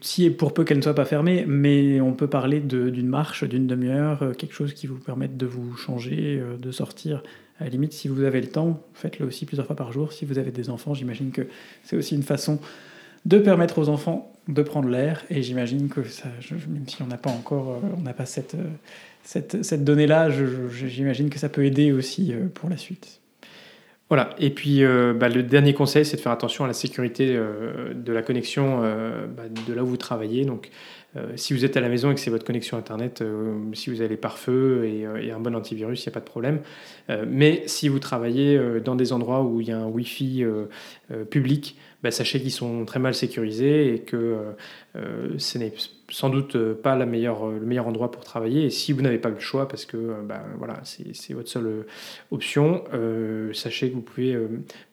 [0.00, 3.44] si et pour peu qu'elle ne soit pas fermée, mais on peut parler d'une marche
[3.44, 7.22] d'une demi-heure, euh, quelque chose qui vous permette de vous changer, de sortir.
[7.60, 10.12] À la limite, si vous avez le temps, faites-le aussi plusieurs fois par jour.
[10.12, 11.46] Si vous avez des enfants, j'imagine que
[11.82, 12.58] c'est aussi une façon
[13.24, 15.22] de permettre aux enfants de prendre l'air.
[15.30, 18.56] Et j'imagine que même si on n'a pas encore, on n'a pas cette,
[19.22, 20.30] cette, cette donnée-là,
[20.70, 23.20] j'imagine que ça peut aider aussi euh, pour la suite.
[24.08, 27.34] Voilà, et puis euh, bah, le dernier conseil, c'est de faire attention à la sécurité
[27.34, 30.44] euh, de la connexion bah, de là où vous travaillez.
[30.44, 30.70] Donc,
[31.16, 33.90] euh, si vous êtes à la maison et que c'est votre connexion Internet, euh, si
[33.90, 36.24] vous avez les pare-feux et, euh, et un bon antivirus, il n'y a pas de
[36.24, 36.60] problème.
[37.26, 40.44] Mais si vous travaillez dans des endroits où il y a un Wi-Fi
[41.30, 44.36] public, bah, sachez qu'ils sont très mal sécurisés et que
[45.36, 45.74] ce n'est
[46.08, 48.64] sans doute pas le meilleur endroit pour travailler.
[48.66, 51.84] Et si vous n'avez pas le choix, parce que bah, voilà, c'est votre seule
[52.30, 52.84] option,
[53.52, 54.38] sachez que vous pouvez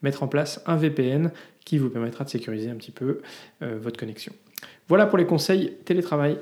[0.01, 1.31] mettre en place un VPN
[1.63, 3.21] qui vous permettra de sécuriser un petit peu
[3.61, 4.33] votre connexion.
[4.89, 6.37] Voilà pour les conseils télétravail.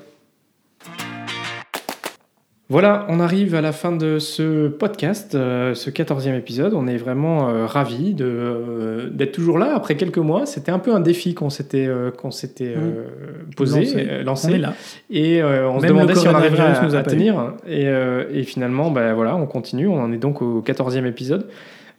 [2.70, 6.74] Voilà, on arrive à la fin de ce podcast, euh, ce 14e épisode.
[6.74, 10.46] On est vraiment euh, ravis euh, d'être toujours là après quelques mois.
[10.46, 11.88] C'était un peu un défi qu'on s'était
[12.18, 13.54] qu'on s'était mmh.
[13.54, 14.48] posé, lancé.
[14.48, 14.74] On est là.
[15.10, 17.52] Et on se demandait si on arriverait à, à tenir.
[17.66, 19.88] Et, et, finalement, ben, voilà, on continue.
[19.88, 21.48] On en est donc au 14e épisode.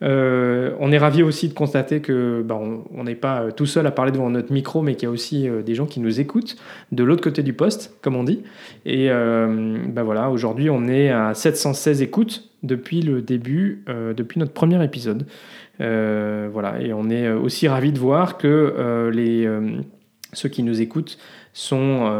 [0.02, 2.60] Euh, on est ravi aussi de constater que bah,
[2.96, 5.12] on n'est pas euh, tout seul à parler devant notre micro, mais qu'il y a
[5.12, 6.56] aussi euh, des gens qui nous écoutent
[6.92, 8.44] de l'autre côté du poste, comme on dit.
[8.86, 14.84] Et bah, voilà, aujourd'hui, on est à 716 écoutes depuis le début, depuis notre premier
[14.84, 15.26] épisode.
[15.80, 19.50] voilà, et on est aussi ravi de voir que les
[20.34, 21.18] ceux qui nous écoutent
[21.54, 22.12] sont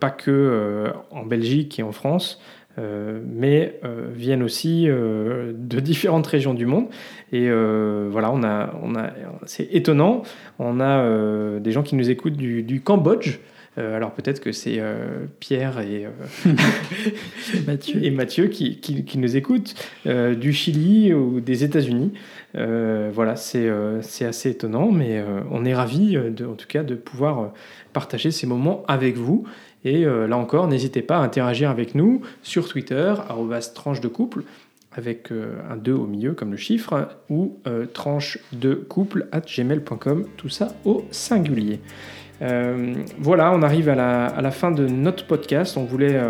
[0.00, 2.40] pas que en Belgique et en France,
[2.78, 6.86] euh, mais euh, viennent aussi euh, de différentes régions du monde.
[7.32, 9.10] Et voilà, on a, on a,
[9.44, 10.22] c'est étonnant.
[10.58, 13.38] On a des gens qui nous écoutent du, Cambodge.
[13.76, 14.80] alors peut-être que c'est
[15.38, 16.06] Pierre et,
[17.66, 18.02] Mathieu.
[18.02, 19.74] et Mathieu qui, qui, nous écoutent,
[20.06, 22.14] du Chili ou des États-Unis.
[22.54, 23.70] voilà, c'est
[24.00, 27.52] c'est assez étonnant, mais on est ravis, de, en tout cas, de pouvoir
[27.92, 29.46] partager ces moments avec vous.
[29.88, 33.14] Et euh, là encore, n'hésitez pas à interagir avec nous sur Twitter,
[33.74, 34.42] tranche de couple,
[34.92, 39.40] avec euh, un 2 au milieu comme le chiffre, ou euh, tranche de couple at
[39.40, 41.80] gmail.com, tout ça au singulier.
[43.18, 45.78] voilà, on arrive à la, fin de notre podcast.
[45.78, 46.20] On voulait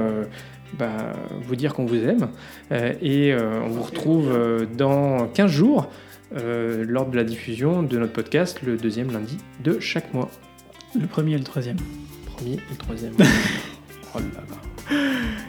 [0.78, 2.28] bah, vous dire qu'on vous aime
[3.02, 4.32] et on vous retrouve
[4.76, 5.90] dans 15 jours
[6.32, 10.30] lors de la diffusion de notre podcast le deuxième lundi de chaque mois.
[10.98, 11.76] Le premier et le troisième
[12.46, 13.14] et le troisième.
[14.14, 14.96] oh là là.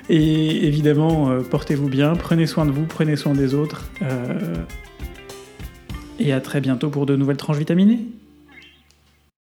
[0.10, 3.90] Et évidemment, euh, portez-vous bien, prenez soin de vous, prenez soin des autres.
[4.02, 4.56] Euh,
[6.20, 8.00] et à très bientôt pour de nouvelles tranches vitaminées.